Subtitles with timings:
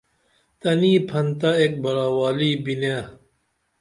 [0.59, 2.95] تنی پھنتہ ایک براہ والی بینے